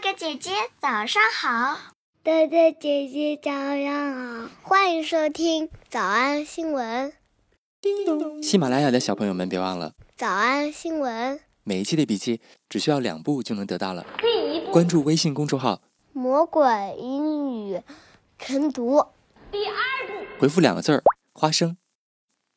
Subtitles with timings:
[0.00, 1.76] 哥哥姐姐早上好，
[2.22, 7.12] 哥哥姐姐早上好，欢迎收听早安新闻。
[7.80, 8.40] 叮咚！
[8.40, 14.06] 喜马拉雅的小朋友们别忘了早安新闻，每一期的笔记只需要两步就能得到了。
[14.18, 15.82] 第一步，关注微信公众号
[16.14, 16.62] “魔鬼
[16.96, 17.82] 英语
[18.38, 19.04] 晨读”。
[19.50, 19.74] 第二
[20.06, 21.02] 步，回复两个字儿
[21.34, 21.76] “花生”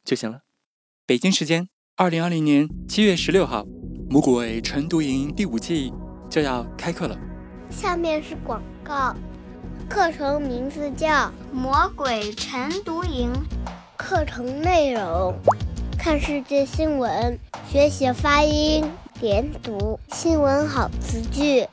[0.05, 0.41] 就行了。
[1.07, 3.65] 北京时间二零二零年七月十六号，
[4.11, 5.91] 魔鬼晨读营第五季
[6.29, 7.19] 就要开课了。
[7.71, 9.15] 下面是广告，
[9.89, 11.07] 课程名字叫
[11.53, 13.31] 《魔鬼晨读营》。
[13.97, 15.33] 课程内容：
[15.97, 17.39] 看世界新闻，
[17.69, 18.83] 学习发音、
[19.21, 21.65] 连读、新闻好词句。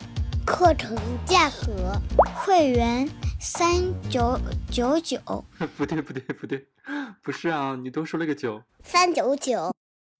[0.47, 2.01] 课程价格：
[2.35, 3.07] 会员
[3.41, 3.69] 三
[4.09, 4.38] 九
[4.71, 5.19] 九九。
[5.77, 6.66] 不对不对不对，
[7.23, 8.62] 不是啊，你多说了个九。
[8.83, 9.74] 三九九。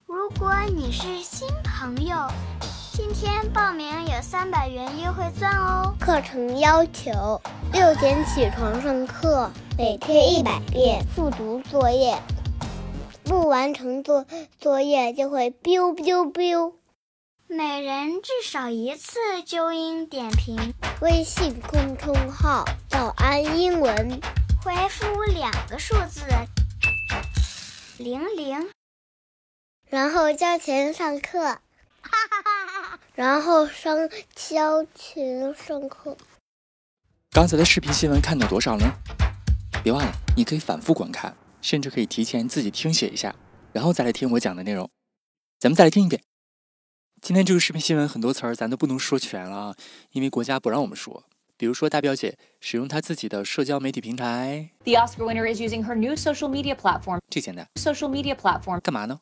[0.05, 2.15] 如果你是新朋友，
[2.99, 5.95] 今天报名有三百元优惠券哦。
[6.01, 7.41] 课程要求：
[7.71, 9.49] 六点起床上课。
[9.77, 12.21] 每天一百遍复读作业，
[13.23, 14.25] 不完成作
[14.59, 16.73] 作业就会 biu biu biu。
[17.47, 20.73] 每人至少一次纠音点评。
[20.99, 24.19] 微信公众号“早安英文”，
[24.61, 26.25] 回复两个数字
[27.97, 28.69] 零零，
[29.87, 31.59] 然后交钱上课。
[32.01, 32.48] 哈哈哈哈哈！
[33.19, 36.15] 然后上交钱上课。
[37.31, 38.85] 刚才的视频新闻看到多少呢？
[39.83, 43.35] 别忘了，你可以反复观看，甚至可以提前自己听写一下，
[43.73, 44.89] 然后再来听我讲的内容。
[45.59, 46.23] 咱们再来听一遍。
[47.21, 49.75] 今天这个视频新闻很多词儿咱都不能说全了，
[50.11, 51.25] 因为国家不让我们说。
[51.57, 54.69] 比如说大表姐使用她自己的社交媒体平台。
[54.85, 57.19] The Oscar winner is using her new social media platform.
[57.29, 57.67] 这简单。
[57.75, 59.19] Social media platform 干嘛呢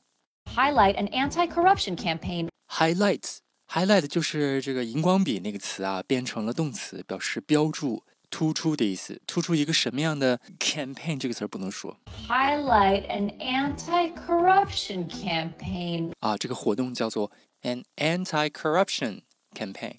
[0.56, 2.50] ？Highlight an anti-corruption campaign.
[2.68, 3.38] Highlights.
[3.70, 8.04] Highlight 就是这个荧光笔那个词啊，变成了动词，表示标注。
[8.30, 11.98] 突出的意思，突出一个什么样的 campaign 这个词儿不能说。
[12.28, 19.22] Highlight an anti-corruption campaign 啊，这个活动叫做 an anti-corruption
[19.56, 19.96] campaign，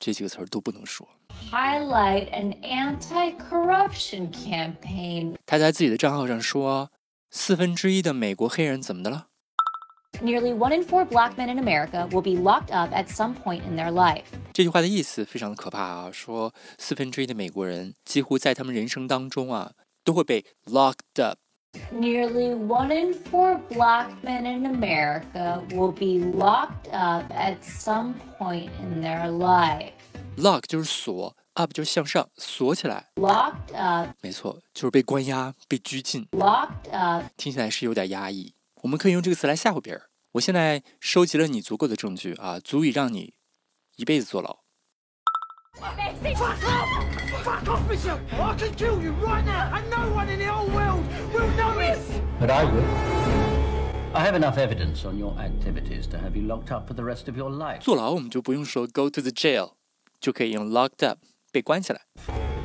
[0.00, 1.08] 这几个词儿都不能说。
[1.52, 5.36] Highlight an anti-corruption campaign。
[5.46, 6.90] 他在自己的账号上说，
[7.30, 9.28] 四分之一的美国黑人怎么的了
[10.21, 13.61] ？Nearly one in four black men in America will be locked up at some point
[13.67, 14.25] in their life。
[14.51, 16.11] 这句话的意思非常的可怕啊！
[16.11, 19.71] 说四分之一的美国人几乎在他们人生当中啊
[20.03, 28.15] 都会被 locked up。Nearly one in four black men in America will be locked up at some
[28.37, 33.09] point in their life。Lock 就是锁，up 就是向上，锁起来。
[33.15, 36.27] Locked up，没错，就是被关押、被拘禁。
[36.31, 38.52] Locked up，听起来是有点压抑。
[38.84, 40.02] 我们可以用这个词来吓唬别人。
[40.32, 43.32] 我现在收集了你足够的证据啊，足以让你
[43.96, 44.58] 一辈子坐牢。
[52.38, 52.84] But I would.
[54.12, 57.26] I have enough evidence on your activities to have you locked up for the rest
[57.28, 57.80] of your life.
[57.80, 59.72] 坐牢我们就不用说 go to the jail，
[60.20, 61.20] 就可以用 locked up，
[61.50, 62.02] 被关起来。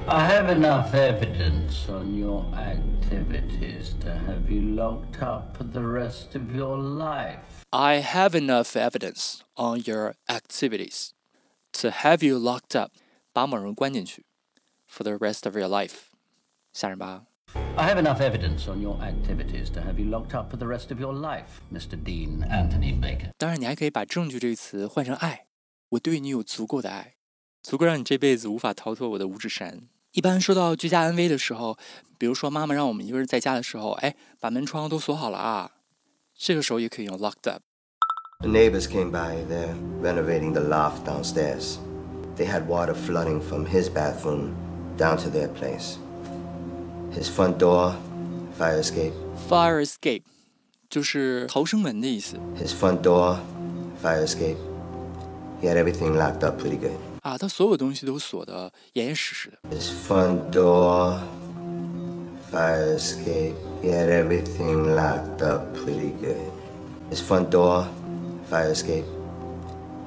[0.08, 6.34] I have enough evidence on your activities to have you locked up for the rest
[6.36, 7.64] of your life.
[7.72, 11.14] I have enough evidence on your activities
[11.80, 12.92] to have you locked up，
[13.32, 14.26] 把某人关进去，
[14.86, 16.10] for the rest of your life，
[16.72, 17.24] 吓人吧？
[17.76, 21.00] I have enough evidence on your activities to have you locked up for the rest of
[21.00, 21.96] your life, Mr.
[21.96, 23.30] Dean Anthony Baker.
[23.38, 25.46] 当然，你还可以把“证据”这个词换成“爱”，
[25.90, 27.14] 我对你有足够的爱，
[27.62, 29.88] 足够让你这辈子无法逃脱我的五指山。
[30.12, 31.76] 一般说到居家安危的时候，
[32.18, 35.70] 比如说妈妈让我们一个人在家的时候，哎，把门窗都锁好了啊，
[36.36, 39.44] 这个时候也可以用 locked up。The neighbors came by.
[39.48, 41.78] They're renovating the loft downstairs.
[42.36, 44.54] They had water flooding from his bathroom
[44.98, 45.98] down to their place.
[47.12, 47.94] His front door,
[48.58, 49.12] fire escape.
[49.48, 50.22] Fire escape
[50.90, 52.36] 就是逃生门的意思。
[52.56, 53.38] His front door,
[54.02, 54.56] fire escape.
[55.62, 57.07] He had everything locked up pretty good.
[57.21, 59.57] 啊，他所有东西都锁得严严实实的。
[59.69, 61.19] His front door,
[62.51, 63.53] fire escape.
[63.81, 66.37] He had everything locked up pretty good.
[67.11, 67.85] His front door,
[68.49, 69.05] fire escape.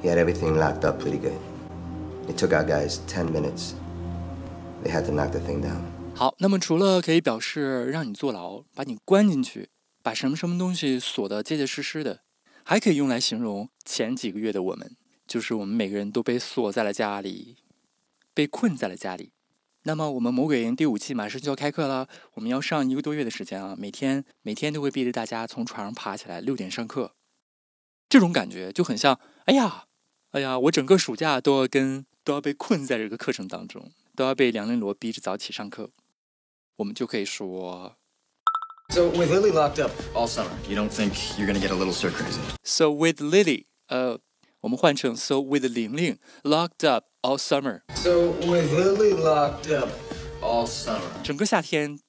[0.03, 1.39] He had everything locked up pretty good.
[2.29, 3.75] It took our guys ten minutes.
[4.83, 5.83] They had to knock the thing down.
[6.15, 9.71] 好，那么除了可以表示让你坐牢，把你关进去，
[10.03, 12.21] 把什么什么东西锁得结结实实的，
[12.65, 14.97] 还可以用来形容前几个月的我们。
[15.33, 17.57] 就是我们每个人都被锁在了家里，
[18.35, 19.33] 被困在了家里。
[19.85, 27.15] 那么我们魔鬼营第五期马上就要开课了，我们要上一个多月的时间啊，每天每天都会逼着大家从床上爬起来，六点上课。
[28.11, 29.87] 这种感觉就很像，哎呀，
[30.33, 35.89] 哎呀，我整个暑假都要跟都要被困在这个课程当中，都要被梁林罗逼着早起上课，
[36.77, 37.97] 我们就可以说
[38.91, 41.95] So with Lily locked up all summer, you don't think you're gonna get a little
[41.95, 42.39] stir crazy?
[42.63, 44.19] So with Lily，呃，
[44.62, 49.90] 我们换成 So with 玲玲 locked up all summer， So with Lily locked up
[50.42, 52.00] all summer, 整个夏天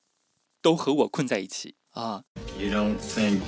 [0.63, 2.25] 都和我困在一起啊。
[2.59, 3.41] you don't think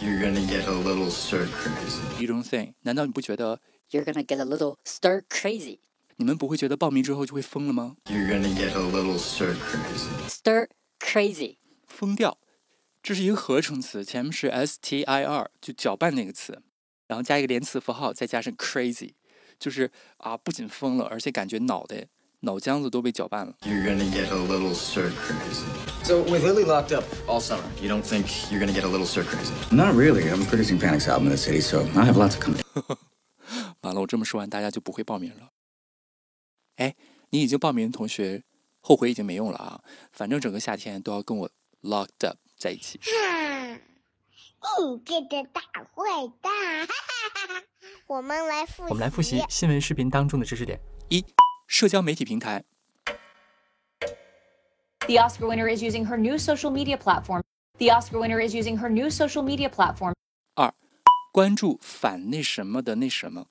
[0.00, 2.22] you're gonna get a little stir crazy?
[2.24, 2.74] You don't think？
[2.82, 3.60] 难道你不觉得
[3.90, 5.80] You're gonna get a little stir crazy.
[6.16, 7.96] 你们不会觉得报名之后就会疯了吗？
[8.06, 10.28] You're gonna get a little stir crazy.
[10.28, 10.68] Stir
[11.00, 11.56] crazy.
[11.86, 12.38] 疯掉，
[13.02, 16.62] 这是一个合成词，前面是 s t i r，就搅拌那个词，
[17.09, 19.13] 然后加一个连词符号，再加上 crazy，
[19.57, 22.05] 就是啊，不仅疯了，而且感觉脑袋
[22.41, 23.55] 脑浆子都被搅拌了。
[23.63, 25.65] You're gonna get a little stir crazy.
[26.03, 29.07] So with Lily locked up all summer, you don't think you're gonna get a little
[29.07, 29.51] stir crazy?
[29.75, 30.29] Not really.
[30.29, 32.61] I'm producing Panic's album in the city, so I have lots of company.
[33.81, 35.49] 完了，我这么说完，大家就不会报名了。
[36.75, 36.95] 哎，
[37.31, 38.43] 你已经报名的同学，
[38.81, 39.81] 后悔已经没用了啊！
[40.11, 41.49] 反正整个夏天都要跟我
[41.81, 42.99] locked up 在一起。
[44.59, 46.87] 哼，你这个大坏蛋！
[48.07, 48.89] 我们来复习。
[48.89, 50.79] 我们来复习新闻视频当中的知识点：
[51.09, 51.23] 一、
[51.67, 52.63] 社交媒体平台
[55.07, 57.41] ；The Oscar winner is using her new social media platform.
[57.77, 60.13] The Oscar winner is using her new social media platform.
[60.55, 60.73] 二、
[61.31, 63.45] 关注反那什么的那什么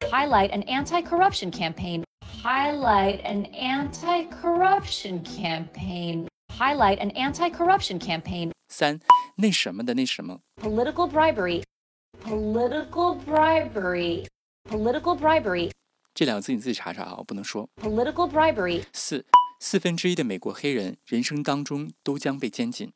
[0.00, 2.04] ；Highlight an anti corruption campaign.
[2.42, 6.26] Highlight an anti corruption campaign.
[6.57, 8.51] Highlight an anti corruption campaign.
[8.69, 8.99] 三、
[9.35, 11.63] 那什么的那什么； Political bribery.
[12.23, 14.25] Political bribery.
[14.69, 15.71] Political bribery.
[16.13, 17.69] 这两个字你自己查查啊，我不能说。
[17.81, 18.83] Political bribery.
[18.91, 19.25] 四、
[19.59, 22.89] 四分之一的美国黑人人生当中都将被监禁；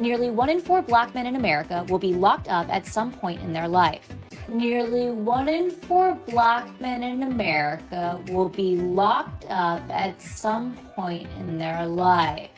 [0.00, 3.40] Nearly one in four black men in America will be locked up at some point
[3.44, 4.04] in their life.
[4.48, 11.28] Nearly one in four black men in America will be locked up at some point
[11.38, 12.50] in their life.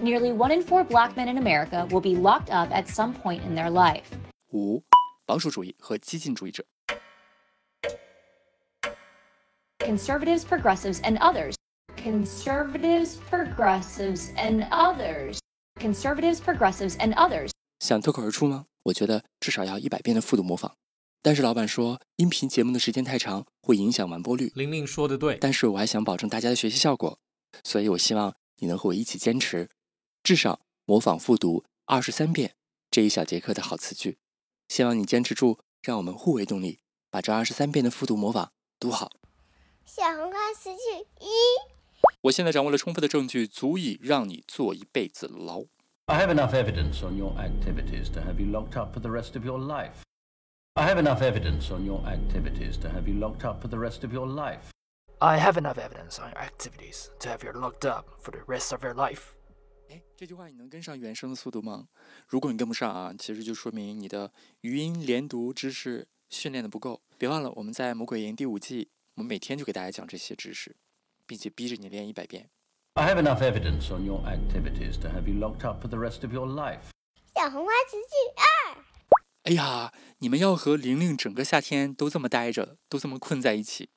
[0.00, 3.42] Nearly one in four black men in America will be locked up at some point
[3.44, 4.06] in their life.
[4.52, 4.82] 五、
[5.26, 6.62] 保守主义和激进主义者；
[9.80, 11.54] Conservatives, progressives, and others.
[11.96, 15.38] Conservatives, progressives, and others.
[15.78, 17.50] Conservatives, progressives, and others.
[17.80, 18.64] 想脱口而出吗？
[18.84, 20.74] 我觉得至少要一百遍的复读模仿。
[21.21, 24.53] 但是老板说，音频节目的时间太长，会影响完播率。
[24.55, 27.19] 玲玲说的对，但是我还想保证大家的学习效果，
[27.63, 29.69] 所以我希望你能和我一起坚持，
[30.23, 32.55] 至少模仿复读二十三遍
[32.89, 34.17] 这一小节课的好词句。
[34.69, 36.79] 希望你坚持住，让我们互为动力，
[37.09, 39.11] 把这二十三遍的复读模仿读好。
[39.85, 41.27] 小红花词句一，
[42.21, 45.65] 我现在掌握了充分的证据，足以让你坐一辈子牢。
[46.05, 49.43] I have enough evidence on your activities to have you locked up for the rest of
[49.43, 50.05] your life.
[50.78, 54.04] I have enough evidence on your activities to have you locked up for the rest
[54.04, 54.70] of your life.
[55.20, 58.72] I have enough evidence on your activities to have you locked up for the rest
[58.72, 59.34] of your life.
[59.88, 61.88] 哎，这句话你能跟上原声的速度吗？
[62.26, 64.32] 如果你跟不上啊，其实就说明你的
[64.62, 67.02] 语音连读知识训练的不够。
[67.16, 70.74] 别忘了，我们在《魔鬼营》第五季，我们每天就给大家讲这些知识，
[71.26, 72.50] 并且逼着你练一百遍。
[72.94, 76.24] I have enough evidence on your activities to have you locked up for the rest
[76.24, 76.90] of your life.
[77.34, 78.84] 小红花词句二，
[79.49, 83.89] 哎呀，你们要和玲玲整个夏天都这么待着，都这么困在一起，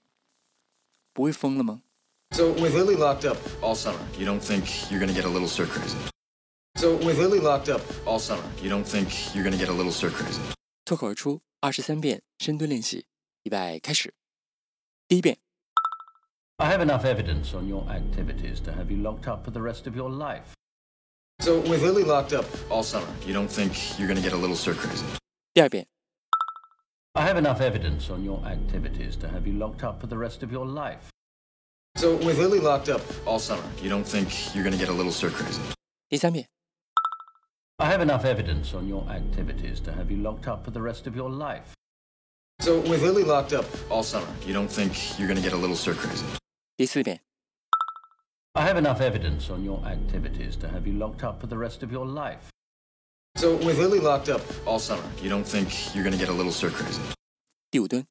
[1.13, 1.83] 不会疯了吗
[2.31, 5.67] ？So with Lily locked up all summer, you don't think you're gonna get a little stir
[5.67, 5.99] crazy?
[6.81, 9.93] So with Lily locked up all summer, you don't think you're gonna get a little
[9.93, 10.41] stir crazy?
[10.87, 13.05] 脱口而出二十三遍深蹲练习，
[13.43, 14.15] 预备开始。
[15.07, 15.37] 第一遍
[16.57, 19.95] ，I have enough evidence on your activities to have you locked up for the rest of
[19.95, 20.55] your life.
[21.41, 24.57] So with Lily locked up all summer, you don't think you're gonna get a little
[24.57, 25.05] stir crazy?
[25.54, 25.88] 第二遍，
[27.14, 30.44] I have enough evidence on your activities to have you locked up for the rest
[30.44, 31.10] of your life.
[31.96, 35.12] So with Lily locked up all summer, you don't think you're gonna get a little
[35.12, 35.60] stir crazy?
[36.10, 36.46] 第三遍，
[37.78, 41.08] I have enough evidence on your activities to have you locked up for the rest
[41.08, 41.74] of your life.
[42.60, 45.76] So with Lily locked up all summer, you don't think you're gonna get a little
[45.76, 46.24] stir crazy?
[46.78, 47.20] 第四遍，
[48.54, 51.84] I have enough evidence on your activities to have you locked up for the rest
[51.84, 52.51] of your life.
[53.38, 56.52] So with Lily locked up all summer, you don't think you're gonna get a little
[56.52, 57.00] stir crazy?
[57.70, 58.06] 第五蹲，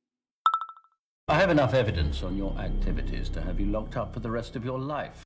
[1.26, 4.54] I have enough evidence on your activities to have you locked up for the rest
[4.54, 5.24] of your life.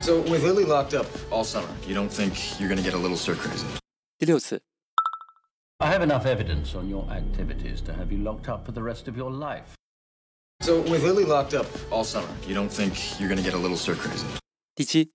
[0.00, 3.16] So with Lily locked up all summer, you don't think you're gonna get a little
[3.16, 3.66] stir crazy?
[4.18, 4.62] 第六次，
[5.78, 9.08] I have enough evidence on your activities to have you locked up for the rest
[9.08, 9.74] of your life.
[10.60, 13.76] So with Lily locked up all summer, you don't think you're gonna get a little
[13.76, 14.26] stir crazy?
[14.76, 15.10] 第七，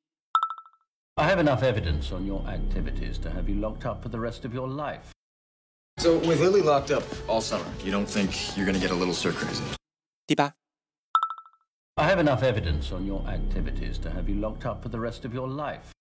[1.17, 4.45] I have enough evidence on your activities to have you locked up for the rest
[4.45, 5.11] of your life.
[5.99, 9.13] So with Lily locked up all summer, you don't think you're gonna get a little
[9.13, 9.63] stir crazy?
[10.25, 10.55] 第八，
[11.95, 15.23] I have enough evidence on your activities to have you locked up for the rest
[15.23, 15.91] of your life.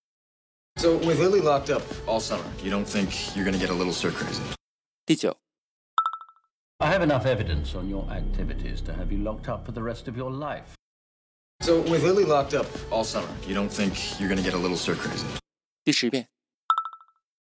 [0.79, 3.93] So with Lily locked up all summer, you don't think you're gonna get a little
[3.93, 4.41] stir crazy?
[5.05, 5.37] 第九，
[6.79, 10.09] I have enough evidence on your activities to have you locked up for the rest
[10.09, 10.75] of your life.
[11.63, 14.77] So with Lily locked up all summer, you don't think you're gonna get a little
[14.77, 15.27] stir crazy?
[15.85, 16.27] 第十遍，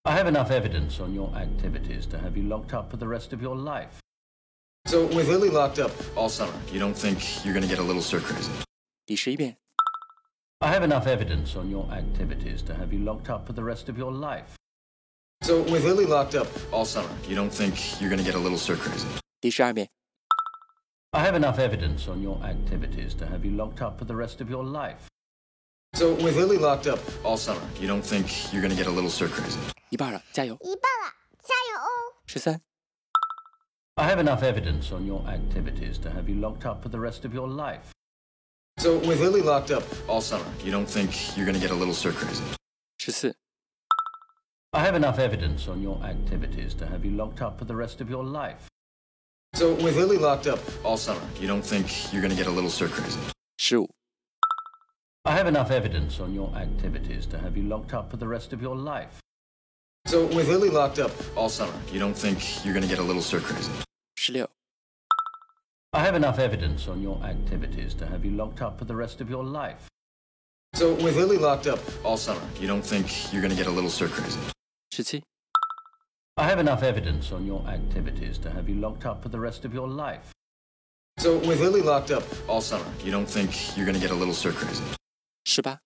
[0.03, 3.33] I have enough evidence on your activities to have you locked up for the rest
[3.33, 3.99] of your life.
[4.85, 8.01] So with Lily locked up all summer, you don't think you're gonna get a little
[8.01, 8.51] stir crazy?
[9.05, 9.57] 第十一遍，
[10.59, 13.89] I have enough evidence on your activities to have you locked up for the rest
[13.89, 14.55] of your life.
[15.41, 18.57] So with Lily locked up all summer, you don't think you're gonna get a little
[18.57, 19.05] stir crazy?
[19.41, 19.89] 第十二遍，
[21.15, 24.41] I have enough evidence on your activities to have you locked up for the rest
[24.41, 25.07] of your life.
[25.93, 29.09] So with Lily locked up all summer, you don't think you're gonna get a little
[29.09, 29.57] stir crazy?
[29.91, 30.57] 一半了，加油！
[30.59, 32.19] 一半了，加油哦！
[32.25, 32.59] 十三、
[33.95, 37.23] I have enough evidence on your activities to have you locked up for the rest
[37.23, 37.93] of your life.
[38.79, 41.93] So with Lily locked up all summer, you don't think you're gonna get a little
[41.93, 42.43] stir crazy?
[42.97, 43.37] 十四、
[44.71, 48.01] I have enough evidence on your activities to have you locked up for the rest
[48.01, 48.67] of your life.
[49.54, 52.50] So with Lily locked up all summer, you don't think you're going to get a
[52.50, 53.20] little stir crazy?
[53.58, 53.86] Sure.
[55.26, 58.54] I have enough evidence on your activities to have you locked up for the rest
[58.54, 59.20] of your life.
[60.06, 63.02] So with Lily locked up all summer, you don't think you're going to get a
[63.02, 63.70] little stir crazy?
[64.16, 64.48] Sure.
[65.92, 69.20] I have enough evidence on your activities to have you locked up for the rest
[69.20, 69.88] of your life.
[70.74, 73.70] So with Lily locked up all summer, you don't think you're going to get a
[73.70, 74.40] little stir crazy?
[74.90, 75.22] Seventeen.
[76.40, 79.66] I have enough evidence on your activities to have you locked up for the rest
[79.66, 80.32] of your life.
[81.18, 84.32] So with Lily locked up all summer, you don't think you're gonna get a little
[84.32, 84.82] stir crazy?
[85.44, 85.80] 是吧?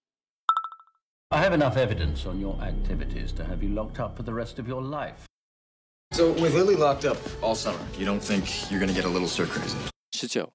[1.32, 4.60] I have enough evidence on your activities to have you locked up for the rest
[4.60, 5.26] of your life.
[6.12, 9.26] So with Lily locked up all summer, you don't think you're gonna get a little
[9.26, 9.76] stir crazy?
[10.12, 10.46] 19.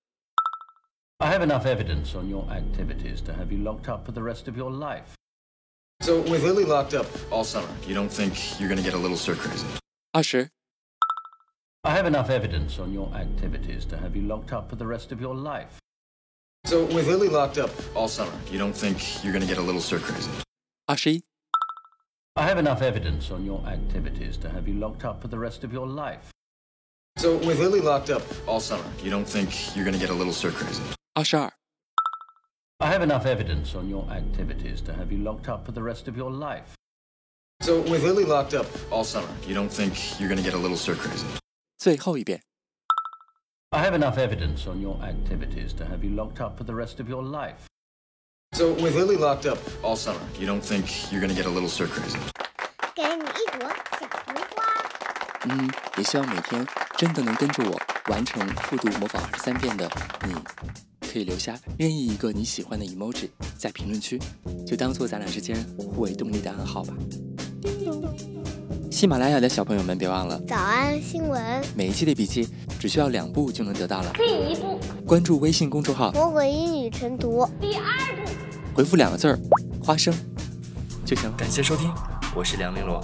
[1.20, 4.48] I have enough evidence on your activities to have you locked up for the rest
[4.48, 5.18] of your life.
[6.00, 9.18] So with Lily locked up all summer, you don't think you're gonna get a little
[9.18, 9.68] stir crazy?
[10.14, 10.50] Usher.
[11.84, 15.12] I have enough evidence on your activities to have you locked up for the rest
[15.12, 15.80] of your life.
[16.66, 19.62] So, with Lily locked up all summer, you don't think you're going to get a
[19.62, 20.30] little stir crazy?
[20.90, 21.22] Ushi.
[22.36, 25.64] I have enough evidence on your activities to have you locked up for the rest
[25.64, 26.32] of your life.
[27.18, 30.14] So, with Lily locked up all summer, you don't think you're going to get a
[30.14, 30.82] little stir crazy?
[31.16, 31.52] Ashar.
[32.80, 36.08] I have enough evidence on your activities to have you locked up for the rest
[36.08, 36.79] of your life.
[37.62, 40.78] So with Lily locked up all summer, you don't think you're gonna get a little
[40.78, 41.26] stir crazy?
[41.78, 42.42] 最后一遍。
[43.72, 47.10] I have enough evidence on your activities to have you locked up for the rest of
[47.10, 47.68] your life.
[48.54, 51.68] So with Lily locked up all summer, you don't think you're gonna get a little
[51.68, 52.18] stir crazy?
[52.96, 54.64] 给你一朵小红花。
[55.44, 56.66] 嗯，也希望每天
[56.98, 57.78] 真的能跟着我
[58.10, 59.90] 完成复读模仿二十三遍的
[60.26, 60.34] 你，
[61.12, 64.18] 可以留下任意一个你喜欢的 emoji 在评论区，
[64.66, 66.94] 就当做咱俩之间互为动力的暗号吧。
[69.00, 71.42] 喜马拉雅的小朋友们，别忘了早安新闻，
[71.74, 74.12] 每一期的笔记只需要两步就能得到了。
[74.16, 74.78] 第一步，
[75.08, 77.50] 关注微信公众号，魔鬼英语晨读。
[77.62, 77.84] 第二
[78.26, 78.30] 步，
[78.76, 79.40] 回复两个字儿
[79.82, 80.14] “花生”
[81.08, 81.38] 就行了。
[81.38, 81.90] 感谢收听，
[82.36, 83.00] 我是梁玲珑。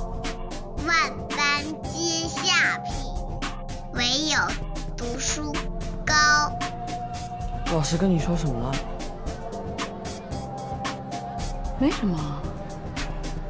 [0.86, 0.98] 万
[1.30, 2.94] 般皆下品，
[3.94, 4.38] 唯有
[4.98, 5.54] 读书
[6.06, 6.14] 高。
[7.74, 8.76] 老师跟你说什么了？
[11.80, 12.20] 没什么，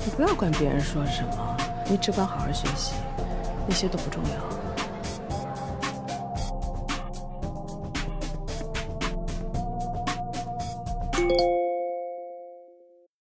[0.06, 1.55] 你不要管别人说什么，
[1.88, 2.94] 你只管好好学习，
[3.68, 4.55] 那些都不重要。